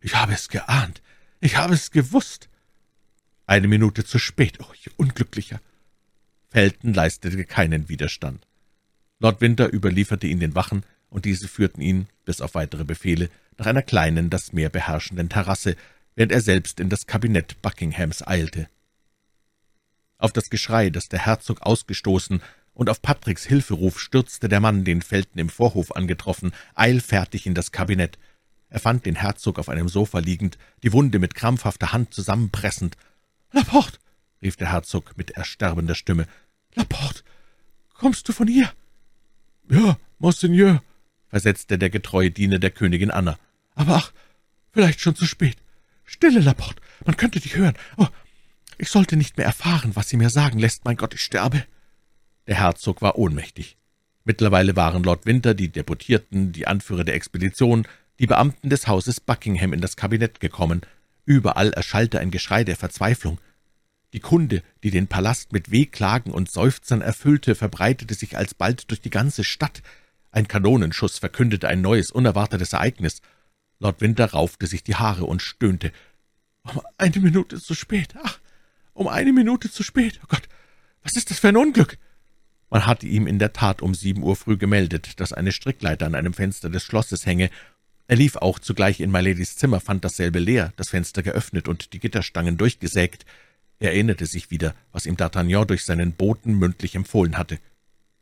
»Ich 0.00 0.14
habe 0.14 0.34
es 0.34 0.48
geahnt, 0.48 1.02
ich 1.40 1.56
habe 1.56 1.74
es 1.74 1.90
gewusst!« 1.90 2.48
Eine 3.46 3.68
Minute 3.68 4.04
zu 4.04 4.18
spät, 4.18 4.58
oh, 4.60 4.72
ich 4.74 4.90
Unglücklicher! 4.98 5.60
Felton 6.56 6.94
leistete 6.94 7.44
keinen 7.44 7.90
Widerstand. 7.90 8.46
Lord 9.18 9.42
Winter 9.42 9.70
überlieferte 9.70 10.26
ihn 10.26 10.40
den 10.40 10.54
Wachen, 10.54 10.84
und 11.10 11.26
diese 11.26 11.48
führten 11.48 11.82
ihn, 11.82 12.06
bis 12.24 12.40
auf 12.40 12.54
weitere 12.54 12.84
Befehle, 12.84 13.28
nach 13.58 13.66
einer 13.66 13.82
kleinen, 13.82 14.30
das 14.30 14.54
Meer 14.54 14.70
beherrschenden 14.70 15.28
Terrasse, 15.28 15.76
während 16.14 16.32
er 16.32 16.40
selbst 16.40 16.80
in 16.80 16.88
das 16.88 17.06
Kabinett 17.06 17.60
Buckinghams 17.60 18.26
eilte. 18.26 18.70
Auf 20.16 20.32
das 20.32 20.48
Geschrei, 20.48 20.88
das 20.88 21.10
der 21.10 21.26
Herzog 21.26 21.60
ausgestoßen, 21.60 22.40
und 22.72 22.88
auf 22.88 23.02
Patricks 23.02 23.44
Hilferuf 23.44 24.00
stürzte 24.00 24.48
der 24.48 24.60
Mann, 24.60 24.82
den 24.82 25.02
Felton 25.02 25.38
im 25.38 25.50
Vorhof 25.50 25.94
angetroffen, 25.94 26.52
eilfertig 26.74 27.46
in 27.46 27.52
das 27.52 27.70
Kabinett. 27.70 28.16
Er 28.70 28.80
fand 28.80 29.04
den 29.04 29.16
Herzog 29.16 29.58
auf 29.58 29.68
einem 29.68 29.90
Sofa 29.90 30.20
liegend, 30.20 30.56
die 30.82 30.94
Wunde 30.94 31.18
mit 31.18 31.34
krampfhafter 31.34 31.92
Hand 31.92 32.14
zusammenpressend. 32.14 32.96
»Laporte«, 33.52 33.98
rief 34.40 34.56
der 34.56 34.72
Herzog 34.72 35.18
mit 35.18 35.32
ersterbender 35.32 35.94
Stimme, 35.94 36.26
»Laporte, 36.76 37.22
kommst 37.94 38.28
du 38.28 38.32
von 38.32 38.46
hier?« 38.46 38.70
»Ja, 39.68 39.98
Monseigneur«, 40.18 40.82
versetzte 41.28 41.78
der 41.78 41.90
getreue 41.90 42.30
Diener 42.30 42.58
der 42.58 42.70
Königin 42.70 43.10
Anna. 43.10 43.38
»Aber 43.74 43.96
ach, 43.96 44.12
vielleicht 44.72 45.00
schon 45.00 45.16
zu 45.16 45.26
spät. 45.26 45.56
Stille, 46.04 46.40
Laporte, 46.40 46.80
man 47.04 47.16
könnte 47.16 47.40
dich 47.40 47.56
hören. 47.56 47.74
Oh, 47.96 48.06
ich 48.78 48.90
sollte 48.90 49.16
nicht 49.16 49.36
mehr 49.38 49.46
erfahren, 49.46 49.96
was 49.96 50.08
sie 50.08 50.16
mir 50.16 50.30
sagen 50.30 50.58
lässt. 50.58 50.84
Mein 50.84 50.96
Gott, 50.96 51.14
ich 51.14 51.22
sterbe.« 51.22 51.64
Der 52.46 52.56
Herzog 52.56 53.02
war 53.02 53.18
ohnmächtig. 53.18 53.76
Mittlerweile 54.24 54.76
waren 54.76 55.02
Lord 55.02 55.24
Winter, 55.24 55.54
die 55.54 55.68
Deputierten, 55.68 56.52
die 56.52 56.66
Anführer 56.66 57.04
der 57.04 57.14
Expedition, 57.14 57.88
die 58.18 58.26
Beamten 58.26 58.68
des 58.68 58.86
Hauses 58.86 59.20
Buckingham 59.20 59.72
in 59.72 59.80
das 59.80 59.96
Kabinett 59.96 60.40
gekommen. 60.40 60.82
Überall 61.24 61.72
erschallte 61.72 62.20
ein 62.20 62.30
Geschrei 62.30 62.64
der 62.64 62.76
Verzweiflung. 62.76 63.38
Die 64.16 64.20
Kunde, 64.20 64.62
die 64.82 64.90
den 64.90 65.08
Palast 65.08 65.52
mit 65.52 65.70
Wehklagen 65.70 66.32
und 66.32 66.50
Seufzern 66.50 67.02
erfüllte, 67.02 67.54
verbreitete 67.54 68.14
sich 68.14 68.38
alsbald 68.38 68.90
durch 68.90 69.02
die 69.02 69.10
ganze 69.10 69.44
Stadt. 69.44 69.82
Ein 70.30 70.48
Kanonenschuss 70.48 71.18
verkündete 71.18 71.68
ein 71.68 71.82
neues, 71.82 72.10
unerwartetes 72.10 72.72
Ereignis. 72.72 73.20
Lord 73.78 74.00
Winter 74.00 74.24
raufte 74.24 74.66
sich 74.68 74.82
die 74.82 74.94
Haare 74.94 75.26
und 75.26 75.42
stöhnte. 75.42 75.92
»Um 76.62 76.80
eine 76.96 77.20
Minute 77.20 77.60
zu 77.60 77.74
spät! 77.74 78.14
Ach, 78.22 78.38
um 78.94 79.06
eine 79.06 79.34
Minute 79.34 79.70
zu 79.70 79.82
spät! 79.82 80.18
Oh 80.22 80.28
Gott, 80.28 80.48
was 81.02 81.14
ist 81.14 81.30
das 81.30 81.40
für 81.40 81.48
ein 81.48 81.58
Unglück?« 81.58 81.98
Man 82.70 82.86
hatte 82.86 83.06
ihm 83.06 83.26
in 83.26 83.38
der 83.38 83.52
Tat 83.52 83.82
um 83.82 83.94
sieben 83.94 84.22
Uhr 84.22 84.34
früh 84.34 84.56
gemeldet, 84.56 85.20
dass 85.20 85.34
eine 85.34 85.52
Strickleiter 85.52 86.06
an 86.06 86.14
einem 86.14 86.32
Fenster 86.32 86.70
des 86.70 86.84
Schlosses 86.84 87.26
hänge. 87.26 87.50
Er 88.06 88.16
lief 88.16 88.36
auch 88.36 88.60
zugleich 88.60 89.00
in 89.00 89.10
Myladies 89.10 89.56
Zimmer, 89.56 89.80
fand 89.80 90.06
dasselbe 90.06 90.38
leer, 90.38 90.72
das 90.76 90.88
Fenster 90.88 91.22
geöffnet 91.22 91.68
und 91.68 91.92
die 91.92 91.98
Gitterstangen 91.98 92.56
durchgesägt. 92.56 93.26
Er 93.78 93.92
erinnerte 93.92 94.26
sich 94.26 94.50
wieder, 94.50 94.74
was 94.92 95.06
ihm 95.06 95.16
D'Artagnan 95.16 95.66
durch 95.66 95.84
seinen 95.84 96.12
Boten 96.12 96.54
mündlich 96.58 96.94
empfohlen 96.94 97.36
hatte. 97.36 97.58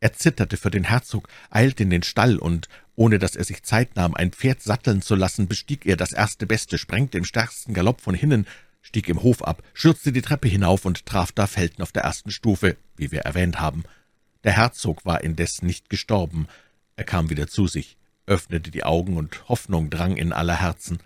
Er 0.01 0.13
zitterte 0.13 0.57
für 0.57 0.71
den 0.71 0.83
Herzog, 0.83 1.29
eilte 1.49 1.83
in 1.83 1.89
den 1.89 2.03
Stall 2.03 2.37
und, 2.37 2.67
ohne 2.95 3.17
dass 3.17 3.35
er 3.35 3.43
sich 3.43 3.63
Zeit 3.63 3.95
nahm, 3.95 4.13
ein 4.13 4.31
Pferd 4.31 4.61
satteln 4.61 5.01
zu 5.01 5.15
lassen, 5.15 5.47
bestieg 5.47 5.85
er 5.85 5.95
das 5.95 6.11
erste 6.11 6.45
Beste, 6.45 6.77
sprengte 6.77 7.17
im 7.17 7.25
stärksten 7.25 7.73
Galopp 7.73 8.01
von 8.01 8.13
hinnen, 8.13 8.45
stieg 8.81 9.07
im 9.09 9.23
Hof 9.23 9.43
ab, 9.43 9.63
schürzte 9.73 10.11
die 10.11 10.21
Treppe 10.21 10.47
hinauf 10.47 10.85
und 10.85 11.05
traf 11.05 11.31
da 11.31 11.47
Felton 11.47 11.81
auf 11.81 11.91
der 11.91 12.03
ersten 12.03 12.31
Stufe, 12.31 12.77
wie 12.97 13.11
wir 13.11 13.21
erwähnt 13.21 13.59
haben. 13.59 13.83
Der 14.43 14.51
Herzog 14.51 15.05
war 15.05 15.23
indes 15.23 15.63
nicht 15.63 15.89
gestorben. 15.89 16.47
Er 16.97 17.05
kam 17.05 17.29
wieder 17.29 17.47
zu 17.47 17.65
sich, 17.67 17.97
öffnete 18.27 18.69
die 18.69 18.83
Augen 18.83 19.17
und 19.17 19.49
Hoffnung 19.49 19.89
drang 19.89 20.17
in 20.17 20.33
aller 20.33 20.59
Herzen. 20.59 20.99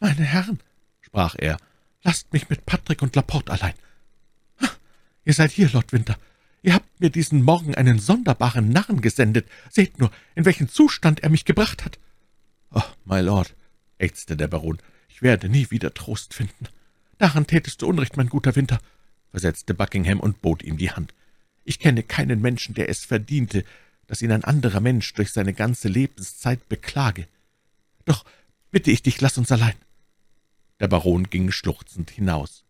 »Meine 0.00 0.24
Herren«, 0.24 0.58
sprach 1.00 1.36
er, 1.38 1.58
»lasst 2.02 2.32
mich 2.32 2.48
mit 2.48 2.66
Patrick 2.66 3.02
und 3.02 3.14
Laporte 3.16 3.52
allein. 3.52 3.74
Ihr 5.24 5.34
seid 5.34 5.52
hier, 5.52 5.70
Lord 5.70 5.92
Winter. 5.92 6.18
Ihr 6.62 6.74
habt 6.74 7.00
mir 7.00 7.10
diesen 7.10 7.42
Morgen 7.42 7.74
einen 7.74 7.98
sonderbaren 7.98 8.68
Narren 8.68 9.00
gesendet. 9.00 9.48
Seht 9.70 9.98
nur, 9.98 10.10
in 10.34 10.44
welchen 10.44 10.68
Zustand 10.68 11.20
er 11.20 11.30
mich 11.30 11.44
gebracht 11.44 11.84
hat.« 11.84 11.98
»Oh, 12.72 12.82
my 13.04 13.20
Lord«, 13.20 13.54
ächzte 13.98 14.36
der 14.36 14.48
Baron, 14.48 14.78
»ich 15.08 15.22
werde 15.22 15.48
nie 15.48 15.70
wieder 15.70 15.92
Trost 15.94 16.34
finden.« 16.34 16.68
»Daran 17.18 17.46
tätest 17.46 17.82
du 17.82 17.86
Unrecht, 17.88 18.16
mein 18.16 18.28
guter 18.28 18.56
Winter«, 18.56 18.80
versetzte 19.30 19.74
Buckingham 19.74 20.20
und 20.20 20.40
bot 20.40 20.62
ihm 20.62 20.76
die 20.76 20.90
Hand. 20.90 21.14
»Ich 21.64 21.78
kenne 21.78 22.02
keinen 22.02 22.40
Menschen, 22.40 22.74
der 22.74 22.88
es 22.88 23.04
verdiente, 23.04 23.64
dass 24.06 24.22
ihn 24.22 24.32
ein 24.32 24.44
anderer 24.44 24.80
Mensch 24.80 25.12
durch 25.14 25.32
seine 25.32 25.54
ganze 25.54 25.88
Lebenszeit 25.88 26.68
beklage. 26.68 27.28
Doch 28.04 28.24
bitte 28.70 28.90
ich 28.90 29.02
dich, 29.02 29.20
lass 29.20 29.38
uns 29.38 29.52
allein.« 29.52 29.76
Der 30.82 30.88
Baron 30.88 31.30
ging 31.30 31.52
schluchzend 31.52 32.10
hinaus. 32.10 32.64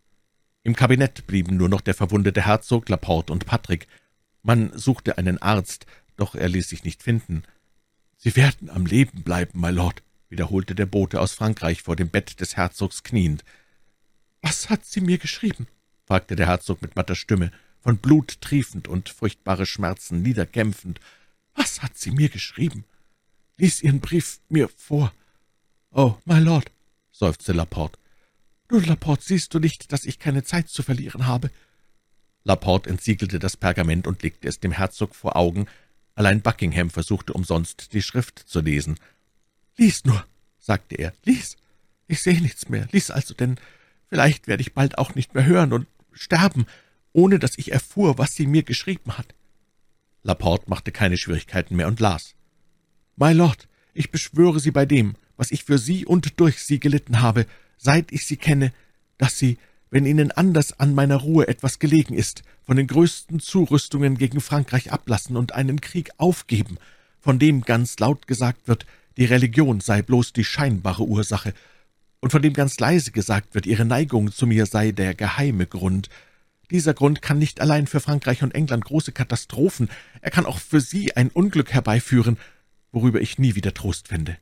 Im 0.61 0.75
Kabinett 0.75 1.25
blieben 1.25 1.57
nur 1.57 1.67
noch 1.67 1.81
der 1.81 1.95
verwundete 1.95 2.45
Herzog, 2.45 2.87
Laporte 2.87 3.33
und 3.33 3.47
Patrick. 3.47 3.87
Man 4.43 4.71
suchte 4.77 5.17
einen 5.17 5.41
Arzt, 5.41 5.87
doch 6.15 6.35
er 6.35 6.47
ließ 6.47 6.69
sich 6.69 6.83
nicht 6.83 7.01
finden. 7.01 7.41
»Sie 8.17 8.35
werden 8.35 8.69
am 8.69 8.85
Leben 8.85 9.23
bleiben, 9.23 9.59
my 9.59 9.71
Lord«, 9.71 10.03
wiederholte 10.29 10.75
der 10.75 10.85
Bote 10.85 11.19
aus 11.19 11.33
Frankreich 11.33 11.81
vor 11.81 11.95
dem 11.95 12.09
Bett 12.09 12.39
des 12.39 12.55
Herzogs 12.55 13.01
kniend. 13.01 13.43
»Was 14.43 14.69
hat 14.69 14.85
sie 14.85 15.01
mir 15.01 15.17
geschrieben?« 15.17 15.65
fragte 16.05 16.35
der 16.35 16.45
Herzog 16.45 16.83
mit 16.83 16.95
matter 16.95 17.15
Stimme, 17.15 17.51
von 17.79 17.97
Blut 17.97 18.41
triefend 18.41 18.87
und 18.87 19.09
furchtbare 19.09 19.65
Schmerzen 19.65 20.21
niederkämpfend. 20.21 20.99
»Was 21.55 21.81
hat 21.81 21.97
sie 21.97 22.11
mir 22.11 22.29
geschrieben? 22.29 22.85
Lies 23.57 23.81
ihren 23.81 24.01
Brief 24.01 24.39
mir 24.49 24.69
vor.« 24.69 25.11
»Oh, 25.89 26.15
my 26.25 26.37
Lord«, 26.37 26.71
seufzte 27.11 27.53
Laporte, 27.53 27.97
»Nun, 28.73 28.85
Laporte, 28.85 29.23
siehst 29.23 29.53
du 29.53 29.59
nicht, 29.59 29.91
dass 29.91 30.03
ich 30.03 30.17
keine 30.17 30.43
Zeit 30.43 30.67
zu 30.67 30.81
verlieren 30.81 31.27
habe?« 31.27 31.51
Laporte 32.43 32.89
entsiegelte 32.89 33.37
das 33.37 33.55
Pergament 33.55 34.07
und 34.07 34.23
legte 34.23 34.47
es 34.47 34.59
dem 34.59 34.71
Herzog 34.71 35.13
vor 35.13 35.35
Augen. 35.35 35.67
Allein 36.15 36.41
Buckingham 36.41 36.89
versuchte 36.89 37.33
umsonst, 37.33 37.93
die 37.93 38.01
Schrift 38.01 38.39
zu 38.39 38.61
lesen. 38.61 38.99
»Lies 39.77 40.05
nur«, 40.05 40.25
sagte 40.57 40.95
er, 40.95 41.13
»lies. 41.23 41.55
Ich 42.07 42.23
sehe 42.23 42.41
nichts 42.41 42.67
mehr. 42.67 42.87
Lies 42.91 43.11
also, 43.11 43.35
denn 43.35 43.59
vielleicht 44.09 44.47
werde 44.47 44.61
ich 44.61 44.73
bald 44.73 44.97
auch 44.97 45.13
nicht 45.13 45.35
mehr 45.35 45.45
hören 45.45 45.71
und 45.71 45.85
sterben, 46.11 46.65
ohne 47.11 47.37
dass 47.37 47.59
ich 47.59 47.71
erfuhr, 47.71 48.17
was 48.17 48.33
sie 48.33 48.47
mir 48.47 48.63
geschrieben 48.63 49.19
hat.« 49.19 49.35
Laporte 50.23 50.67
machte 50.67 50.91
keine 50.91 51.17
Schwierigkeiten 51.17 51.75
mehr 51.75 51.87
und 51.87 51.99
las. 51.99 52.33
»My 53.17 53.33
Lord, 53.33 53.67
ich 53.93 54.09
beschwöre 54.09 54.59
Sie 54.59 54.71
bei 54.71 54.87
dem, 54.87 55.15
was 55.37 55.51
ich 55.51 55.63
für 55.63 55.77
Sie 55.77 56.07
und 56.07 56.39
durch 56.39 56.63
Sie 56.63 56.79
gelitten 56.79 57.21
habe, 57.21 57.45
seit 57.77 58.11
ich 58.11 58.25
Sie 58.25 58.37
kenne, 58.37 58.71
dass 59.17 59.37
Sie, 59.37 59.57
wenn 59.89 60.05
Ihnen 60.05 60.31
anders 60.31 60.79
an 60.79 60.93
meiner 60.93 61.17
Ruhe 61.17 61.47
etwas 61.47 61.79
gelegen 61.79 62.13
ist, 62.13 62.43
von 62.65 62.77
den 62.77 62.87
größten 62.87 63.39
Zurüstungen 63.39 64.17
gegen 64.17 64.41
Frankreich 64.41 64.91
ablassen 64.91 65.37
und 65.37 65.53
einen 65.53 65.81
Krieg 65.81 66.11
aufgeben, 66.17 66.77
von 67.19 67.39
dem 67.39 67.61
ganz 67.61 67.99
laut 67.99 68.27
gesagt 68.27 68.67
wird, 68.67 68.85
die 69.17 69.25
Religion 69.25 69.79
sei 69.79 70.01
bloß 70.01 70.33
die 70.33 70.43
scheinbare 70.43 71.03
Ursache, 71.03 71.53
und 72.23 72.31
von 72.31 72.41
dem 72.41 72.53
ganz 72.53 72.79
leise 72.79 73.11
gesagt 73.11 73.53
wird, 73.53 73.65
Ihre 73.65 73.83
Neigung 73.83 74.31
zu 74.31 74.47
mir 74.47 74.65
sei 74.65 74.93
der 74.93 75.13
geheime 75.13 75.65
Grund. 75.67 76.07
Dieser 76.71 76.93
Grund 76.93 77.21
kann 77.21 77.37
nicht 77.37 77.59
allein 77.59 77.85
für 77.85 77.99
Frankreich 77.99 78.43
und 78.43 78.55
England 78.55 78.85
große 78.85 79.11
Katastrophen, 79.11 79.89
er 80.21 80.31
kann 80.31 80.45
auch 80.45 80.59
für 80.59 80.79
Sie 80.79 81.17
ein 81.17 81.29
Unglück 81.29 81.73
herbeiführen, 81.73 82.37
worüber 82.93 83.19
ich 83.19 83.39
nie 83.39 83.55
wieder 83.55 83.73
Trost 83.73 84.07
finde. 84.07 84.37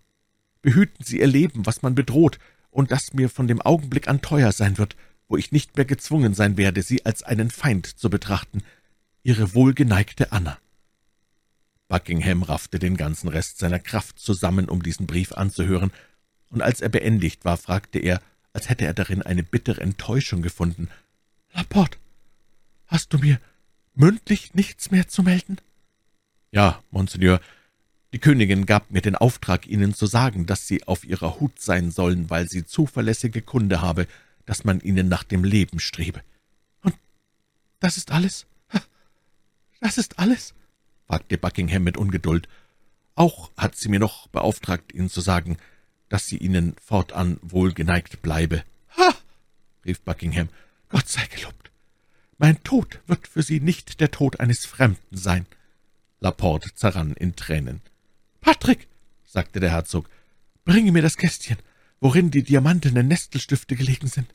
Behüten 0.61 1.03
Sie 1.03 1.21
Ihr 1.21 1.27
Leben, 1.27 1.65
was 1.65 1.81
man 1.81 1.95
bedroht, 1.95 2.37
und 2.71 2.91
das 2.91 3.13
mir 3.13 3.29
von 3.29 3.47
dem 3.47 3.61
Augenblick 3.61 4.07
an 4.07 4.21
teuer 4.21 4.51
sein 4.51 4.77
wird, 4.77 4.95
wo 5.27 5.37
ich 5.37 5.51
nicht 5.51 5.77
mehr 5.77 5.85
gezwungen 5.85 6.33
sein 6.33 6.57
werde, 6.57 6.81
Sie 6.81 7.05
als 7.05 7.23
einen 7.23 7.51
Feind 7.51 7.85
zu 7.85 8.09
betrachten. 8.09 8.63
Ihre 9.23 9.53
wohlgeneigte 9.53 10.31
Anna. 10.31 10.57
Buckingham 11.87 12.43
raffte 12.43 12.79
den 12.79 12.97
ganzen 12.97 13.27
Rest 13.27 13.59
seiner 13.59 13.79
Kraft 13.79 14.17
zusammen, 14.17 14.69
um 14.69 14.81
diesen 14.81 15.07
Brief 15.07 15.33
anzuhören, 15.33 15.91
und 16.49 16.61
als 16.61 16.81
er 16.81 16.89
beendigt 16.89 17.45
war, 17.45 17.57
fragte 17.57 17.99
er, 17.99 18.21
als 18.53 18.69
hätte 18.69 18.85
er 18.85 18.93
darin 18.93 19.21
eine 19.21 19.43
bittere 19.43 19.81
Enttäuschung 19.81 20.41
gefunden, 20.41 20.89
»Laporte, 21.53 21.97
hast 22.87 23.13
du 23.13 23.17
mir 23.17 23.39
mündlich 23.93 24.53
nichts 24.53 24.91
mehr 24.91 25.07
zu 25.07 25.23
melden?« 25.23 25.57
»Ja, 26.51 26.81
Monseigneur, 26.91 27.39
die 28.13 28.19
Königin 28.19 28.65
gab 28.65 28.91
mir 28.91 29.01
den 29.01 29.15
Auftrag, 29.15 29.67
Ihnen 29.67 29.93
zu 29.93 30.05
sagen, 30.05 30.45
dass 30.45 30.67
Sie 30.67 30.85
auf 30.85 31.05
Ihrer 31.05 31.39
Hut 31.39 31.61
sein 31.61 31.91
sollen, 31.91 32.29
weil 32.29 32.49
sie 32.49 32.65
zuverlässige 32.65 33.41
Kunde 33.41 33.81
habe, 33.81 34.07
dass 34.45 34.63
man 34.65 34.81
Ihnen 34.81 35.07
nach 35.07 35.23
dem 35.23 35.43
Leben 35.43 35.79
strebe.« 35.79 36.21
»Und 36.81 36.95
das 37.79 37.97
ist 37.97 38.11
alles? 38.11 38.45
Das 39.79 39.97
ist 39.97 40.19
alles?« 40.19 40.53
fragte 41.07 41.37
Buckingham 41.37 41.83
mit 41.83 41.97
Ungeduld. 41.97 42.47
»Auch 43.15 43.51
hat 43.57 43.75
sie 43.75 43.89
mir 43.89 43.99
noch 43.99 44.27
beauftragt, 44.27 44.93
Ihnen 44.93 45.09
zu 45.09 45.21
sagen, 45.21 45.57
dass 46.09 46.27
sie 46.27 46.37
Ihnen 46.37 46.75
fortan 46.83 47.39
wohlgeneigt 47.41 48.21
bleibe.« 48.21 48.63
»Ha!« 48.97 49.15
rief 49.85 50.01
Buckingham. 50.01 50.49
»Gott 50.89 51.07
sei 51.07 51.25
gelobt! 51.27 51.71
Mein 52.37 52.61
Tod 52.63 52.99
wird 53.07 53.27
für 53.27 53.41
Sie 53.41 53.59
nicht 53.59 54.01
der 54.01 54.11
Tod 54.11 54.39
eines 54.39 54.65
Fremden 54.65 55.17
sein.« 55.17 55.45
Laporte 56.19 56.73
zerrann 56.75 57.13
in 57.13 57.35
Tränen. 57.35 57.81
»Patrick«, 58.41 58.87
sagte 59.23 59.59
der 59.59 59.71
Herzog, 59.71 60.09
»bringe 60.65 60.91
mir 60.91 61.01
das 61.01 61.17
Kästchen, 61.17 61.57
worin 61.99 62.31
die 62.31 62.43
diamantenen 62.43 63.07
Nestelstifte 63.07 63.75
gelegen 63.75 64.07
sind.« 64.07 64.33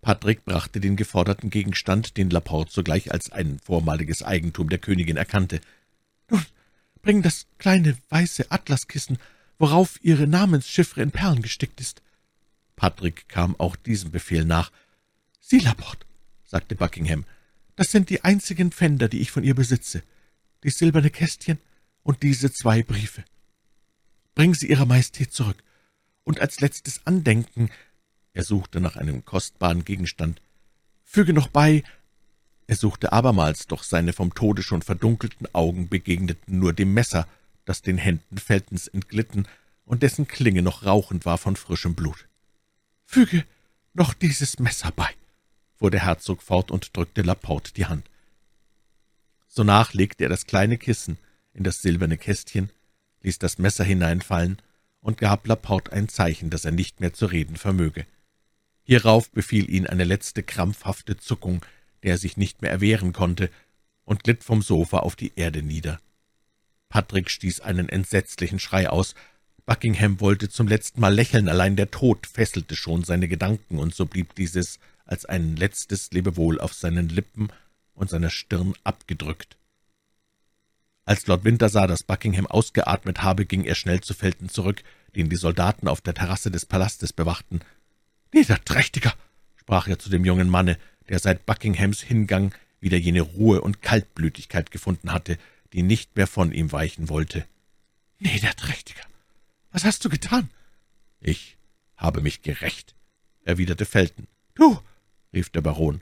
Patrick 0.00 0.44
brachte 0.44 0.80
den 0.80 0.96
geforderten 0.96 1.48
Gegenstand, 1.48 2.16
den 2.16 2.30
Laporte 2.30 2.72
sogleich 2.72 3.12
als 3.12 3.30
ein 3.30 3.60
vormaliges 3.64 4.22
Eigentum 4.22 4.68
der 4.68 4.78
Königin 4.78 5.16
erkannte. 5.16 5.60
»Nun, 6.28 6.44
bring 7.02 7.22
das 7.22 7.46
kleine 7.58 7.96
weiße 8.10 8.50
Atlaskissen, 8.50 9.18
worauf 9.58 9.98
Ihre 10.02 10.26
Namenschiffre 10.26 11.02
in 11.02 11.12
Perlen 11.12 11.42
gestickt 11.42 11.80
ist.« 11.80 12.02
Patrick 12.74 13.28
kam 13.28 13.54
auch 13.58 13.76
diesem 13.76 14.10
Befehl 14.10 14.44
nach. 14.44 14.72
»Sie, 15.40 15.60
Laporte«, 15.60 16.04
sagte 16.44 16.74
Buckingham, 16.74 17.24
»das 17.76 17.92
sind 17.92 18.10
die 18.10 18.24
einzigen 18.24 18.72
Pfänder, 18.72 19.08
die 19.08 19.20
ich 19.20 19.30
von 19.30 19.44
ihr 19.44 19.54
besitze, 19.54 20.02
die 20.64 20.70
silberne 20.70 21.10
Kästchen 21.10 21.58
und 22.02 22.22
diese 22.22 22.52
zwei 22.52 22.82
Briefe. 22.82 23.24
Bring 24.34 24.54
sie 24.54 24.68
Ihrer 24.68 24.86
Majestät 24.86 25.32
zurück, 25.32 25.62
und 26.24 26.40
als 26.40 26.60
letztes 26.60 27.06
Andenken 27.06 27.70
er 28.34 28.44
suchte 28.44 28.80
nach 28.80 28.96
einem 28.96 29.24
kostbaren 29.24 29.84
Gegenstand. 29.84 30.40
»Füge 31.04 31.32
noch 31.32 31.48
bei!« 31.48 31.82
Er 32.66 32.76
suchte 32.76 33.12
abermals, 33.12 33.66
doch 33.66 33.82
seine 33.82 34.12
vom 34.12 34.34
Tode 34.34 34.62
schon 34.62 34.80
verdunkelten 34.80 35.54
Augen 35.54 35.88
begegneten 35.88 36.58
nur 36.58 36.72
dem 36.72 36.94
Messer, 36.94 37.28
das 37.64 37.82
den 37.82 37.98
Händen 37.98 38.38
Feltens 38.38 38.88
entglitten 38.88 39.46
und 39.84 40.02
dessen 40.02 40.26
Klinge 40.26 40.62
noch 40.62 40.86
rauchend 40.86 41.26
war 41.26 41.36
von 41.36 41.56
frischem 41.56 41.94
Blut. 41.94 42.26
»Füge 43.04 43.44
noch 43.92 44.14
dieses 44.14 44.58
Messer 44.58 44.90
bei«, 44.92 45.10
fuhr 45.76 45.90
der 45.90 46.04
Herzog 46.04 46.42
fort 46.42 46.70
und 46.70 46.96
drückte 46.96 47.20
Laporte 47.20 47.74
die 47.74 47.86
Hand. 47.86 48.08
Sonach 49.48 49.92
legte 49.92 50.24
er 50.24 50.30
das 50.30 50.46
kleine 50.46 50.78
Kissen 50.78 51.18
in 51.54 51.64
das 51.64 51.82
silberne 51.82 52.18
Kästchen, 52.18 52.70
ließ 53.22 53.38
das 53.38 53.58
Messer 53.58 53.84
hineinfallen 53.84 54.58
und 55.00 55.18
gab 55.18 55.46
Laporte 55.46 55.92
ein 55.92 56.08
Zeichen, 56.08 56.50
dass 56.50 56.64
er 56.64 56.72
nicht 56.72 57.00
mehr 57.00 57.12
zu 57.12 57.26
reden 57.26 57.56
vermöge. 57.56 58.06
Hierauf 58.84 59.30
befiel 59.30 59.70
ihn 59.70 59.86
eine 59.86 60.04
letzte 60.04 60.42
krampfhafte 60.42 61.16
Zuckung, 61.16 61.64
der 62.02 62.12
er 62.12 62.18
sich 62.18 62.36
nicht 62.36 62.62
mehr 62.62 62.70
erwehren 62.70 63.12
konnte, 63.12 63.50
und 64.04 64.24
glitt 64.24 64.42
vom 64.42 64.62
Sofa 64.62 64.98
auf 64.98 65.14
die 65.14 65.32
Erde 65.36 65.62
nieder. 65.62 66.00
Patrick 66.88 67.30
stieß 67.30 67.60
einen 67.60 67.88
entsetzlichen 67.88 68.58
Schrei 68.58 68.90
aus. 68.90 69.14
Buckingham 69.64 70.20
wollte 70.20 70.48
zum 70.48 70.66
letzten 70.66 71.00
Mal 71.00 71.14
lächeln, 71.14 71.48
allein 71.48 71.76
der 71.76 71.90
Tod 71.90 72.26
fesselte 72.26 72.74
schon 72.74 73.04
seine 73.04 73.28
Gedanken, 73.28 73.78
und 73.78 73.94
so 73.94 74.06
blieb 74.06 74.34
dieses 74.34 74.80
als 75.04 75.24
ein 75.24 75.56
letztes 75.56 76.10
Lebewohl 76.10 76.60
auf 76.60 76.74
seinen 76.74 77.08
Lippen 77.08 77.48
und 77.94 78.10
seiner 78.10 78.30
Stirn 78.30 78.74
abgedrückt. 78.84 79.56
Als 81.04 81.26
Lord 81.26 81.44
Winter 81.44 81.68
sah, 81.68 81.86
dass 81.86 82.04
Buckingham 82.04 82.46
ausgeatmet 82.46 83.22
habe, 83.22 83.44
ging 83.44 83.64
er 83.64 83.74
schnell 83.74 84.00
zu 84.00 84.14
Felton 84.14 84.48
zurück, 84.48 84.82
den 85.16 85.28
die 85.28 85.36
Soldaten 85.36 85.88
auf 85.88 86.00
der 86.00 86.14
Terrasse 86.14 86.50
des 86.50 86.64
Palastes 86.64 87.12
bewachten. 87.12 87.60
»Niederträchtiger«, 88.32 89.12
sprach 89.56 89.88
er 89.88 89.98
zu 89.98 90.10
dem 90.10 90.24
jungen 90.24 90.48
Manne, 90.48 90.78
der 91.08 91.18
seit 91.18 91.44
Buckinghams 91.44 92.00
Hingang 92.00 92.54
wieder 92.80 92.96
jene 92.96 93.20
Ruhe 93.20 93.60
und 93.60 93.82
Kaltblütigkeit 93.82 94.70
gefunden 94.70 95.12
hatte, 95.12 95.38
die 95.72 95.82
nicht 95.82 96.16
mehr 96.16 96.26
von 96.26 96.52
ihm 96.52 96.70
weichen 96.70 97.08
wollte. 97.08 97.46
»Niederträchtiger, 98.20 99.02
was 99.72 99.84
hast 99.84 100.04
du 100.04 100.08
getan?« 100.08 100.50
»Ich 101.20 101.56
habe 101.96 102.20
mich 102.20 102.42
gerecht«, 102.42 102.94
erwiderte 103.44 103.86
Felton. 103.86 104.28
»Du«, 104.54 104.80
rief 105.32 105.50
der 105.50 105.62
Baron, 105.62 106.00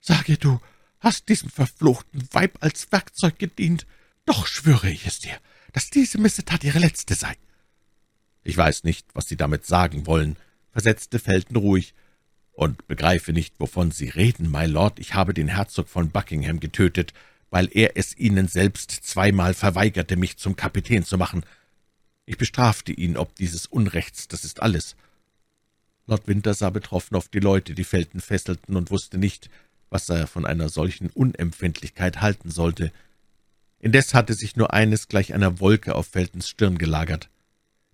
»sage, 0.00 0.36
du 0.36 0.60
hast 1.00 1.28
diesem 1.28 1.48
verfluchten 1.48 2.28
Weib 2.32 2.58
als 2.60 2.92
Werkzeug 2.92 3.38
gedient, 3.38 3.86
doch 4.24 4.46
schwöre 4.46 4.90
ich 4.90 5.06
es 5.06 5.20
dir, 5.20 5.36
dass 5.72 5.90
diese 5.90 6.18
Missetat 6.18 6.64
ihre 6.64 6.78
letzte 6.78 7.14
sei.« 7.14 7.36
»Ich 8.44 8.56
weiß 8.56 8.84
nicht, 8.84 9.06
was 9.14 9.28
Sie 9.28 9.36
damit 9.36 9.66
sagen 9.66 10.06
wollen«, 10.06 10.36
versetzte 10.70 11.18
Felton 11.18 11.56
ruhig, 11.56 11.94
»und 12.52 12.86
begreife 12.86 13.32
nicht, 13.32 13.54
wovon 13.58 13.90
Sie 13.90 14.08
reden, 14.08 14.50
my 14.50 14.66
Lord. 14.66 14.98
Ich 14.98 15.14
habe 15.14 15.34
den 15.34 15.48
Herzog 15.48 15.88
von 15.88 16.10
Buckingham 16.10 16.60
getötet, 16.60 17.14
weil 17.50 17.68
er 17.72 17.96
es 17.96 18.16
Ihnen 18.16 18.48
selbst 18.48 18.90
zweimal 18.90 19.54
verweigerte, 19.54 20.16
mich 20.16 20.38
zum 20.38 20.56
Kapitän 20.56 21.04
zu 21.04 21.18
machen. 21.18 21.44
Ich 22.24 22.38
bestrafte 22.38 22.92
ihn 22.92 23.16
ob 23.16 23.34
dieses 23.36 23.66
Unrechts, 23.66 24.28
das 24.28 24.44
ist 24.44 24.62
alles.« 24.62 24.96
Lord 26.06 26.26
Winter 26.26 26.52
sah 26.54 26.70
betroffen 26.70 27.16
auf 27.16 27.28
die 27.28 27.38
Leute, 27.38 27.74
die 27.74 27.84
Felton 27.84 28.20
fesselten, 28.20 28.76
und 28.76 28.90
wusste 28.90 29.18
nicht, 29.18 29.50
was 29.88 30.08
er 30.08 30.26
von 30.26 30.46
einer 30.46 30.68
solchen 30.68 31.10
Unempfindlichkeit 31.10 32.20
halten 32.20 32.50
sollte. 32.50 32.92
Indes 33.82 34.14
hatte 34.14 34.32
sich 34.32 34.54
nur 34.54 34.72
eines 34.72 35.08
gleich 35.08 35.34
einer 35.34 35.58
Wolke 35.58 35.96
auf 35.96 36.06
Feltons 36.06 36.48
Stirn 36.48 36.78
gelagert. 36.78 37.28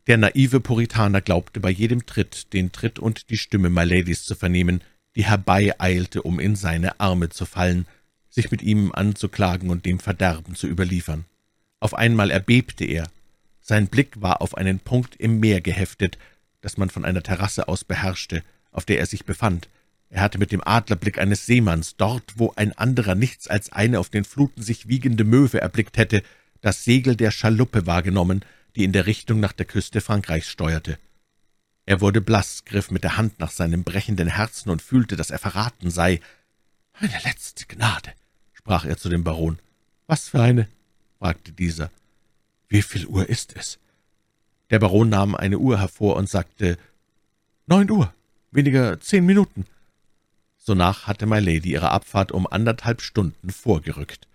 Der 0.07 0.19
naive 0.19 0.61
Puritaner 0.61 1.23
glaubte 1.23 1.61
bei 1.61 1.71
jedem 1.71 2.05
Tritt 2.05 2.53
den 2.53 2.73
Tritt 2.73 2.99
und 2.99 3.31
die 3.31 3.39
Stimme 3.39 3.71
Myladies 3.71 4.25
zu 4.25 4.35
vernehmen, 4.35 4.83
die 5.17 5.25
herbeieilte, 5.25 6.23
um 6.23 6.39
in 6.39 6.57
seine 6.57 7.01
Arme 7.01 7.31
zu 7.31 7.47
fallen, 7.47 7.87
sich 8.29 8.51
mit 8.51 8.61
ihm 8.61 8.93
anzuklagen 8.93 9.71
und 9.71 9.87
dem 9.87 9.99
Verderben 9.99 10.55
zu 10.55 10.67
überliefern. 10.67 11.25
Auf 11.81 11.95
einmal 11.95 12.31
erbebte 12.31 12.85
er. 12.85 13.09
Sein 13.63 13.89
Blick 13.89 14.21
war 14.21 14.43
auf 14.43 14.57
einen 14.57 14.81
Punkt 14.81 15.17
im 15.17 15.41
Meer 15.41 15.63
geheftet, 15.63 16.19
das 16.61 16.77
man 16.77 16.91
von 16.91 17.07
einer 17.07 17.23
Terrasse 17.23 17.67
aus 17.67 17.85
beherrschte, 17.85 18.43
auf 18.73 18.85
der 18.85 18.99
er 18.99 19.07
sich 19.07 19.25
befand. 19.25 19.69
Er 20.11 20.23
hatte 20.23 20.39
mit 20.39 20.53
dem 20.53 20.63
Adlerblick 20.67 21.19
eines 21.19 21.47
Seemanns, 21.47 21.97
dort, 21.97 22.39
wo 22.39 22.53
ein 22.57 22.73
anderer 22.73 23.15
nichts 23.15 23.47
als 23.49 23.71
eine 23.73 23.99
auf 23.99 24.09
den 24.09 24.25
Fluten 24.25 24.63
sich 24.63 24.89
wiegende 24.89 25.25
Möwe 25.25 25.61
erblickt 25.61 25.99
hätte, 25.99 26.23
das 26.61 26.85
Segel 26.85 27.15
der 27.15 27.31
Schaluppe 27.31 27.87
wahrgenommen, 27.87 28.45
die 28.75 28.85
in 28.85 28.93
der 28.93 29.07
Richtung 29.07 29.41
nach 29.41 29.53
der 29.53 29.67
Küste 29.67 30.01
Frankreichs 30.01 30.49
steuerte. 30.49 30.99
Er 31.85 32.01
wurde 32.01 32.21
blass, 32.21 32.65
griff 32.65 32.91
mit 32.91 33.05
der 33.05 33.17
Hand 33.17 33.39
nach 33.39 33.51
seinem 33.51 33.85
brechenden 33.85 34.29
Herzen 34.29 34.71
und 34.71 34.83
fühlte, 34.83 35.17
dass 35.17 35.31
er 35.31 35.39
verraten 35.39 35.91
sei. 35.91 36.21
»Eine 36.93 37.19
letzte 37.25 37.67
Gnade«, 37.67 38.13
sprach 38.53 38.85
er 38.85 38.97
zu 38.97 39.09
dem 39.09 39.25
Baron. 39.25 39.59
»Was 40.07 40.29
für 40.29 40.41
eine?« 40.41 40.69
fragte 41.19 41.53
dieser. 41.53 41.91
»Wie 42.69 42.83
viel 42.83 43.07
Uhr 43.07 43.29
ist 43.29 43.57
es?« 43.57 43.79
Der 44.71 44.79
Baron 44.79 45.09
nahm 45.09 45.35
eine 45.35 45.59
Uhr 45.59 45.79
hervor 45.79 46.17
und 46.17 46.29
sagte, 46.29 46.77
»Neun 47.67 47.91
Uhr, 47.91 48.13
weniger 48.51 49.01
zehn 49.01 49.25
Minuten.« 49.25 49.65
Sonach 50.69 51.07
hatte 51.07 51.25
My 51.25 51.39
Lady 51.41 51.71
ihre 51.71 51.93
Abfahrt 51.93 52.31
um 52.31 52.47
anderthalb 52.47 53.01
Stunden 53.01 53.49
vorgerückt. 53.49 54.29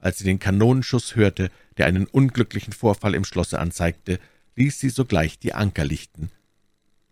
Als 0.00 0.18
sie 0.18 0.24
den 0.24 0.38
Kanonenschuss 0.38 1.16
hörte, 1.16 1.50
der 1.78 1.86
einen 1.86 2.04
unglücklichen 2.04 2.74
Vorfall 2.74 3.14
im 3.14 3.24
Schlosse 3.24 3.58
anzeigte, 3.58 4.20
ließ 4.54 4.78
sie 4.78 4.90
sogleich 4.90 5.38
die 5.38 5.54
Anker 5.54 5.86
lichten. 5.86 6.30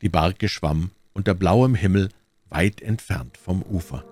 Die 0.02 0.10
Barke 0.10 0.50
schwamm 0.50 0.90
unter 1.14 1.32
blauem 1.32 1.74
Himmel 1.74 2.10
weit 2.50 2.82
entfernt 2.82 3.38
vom 3.38 3.62
Ufer. 3.62 4.04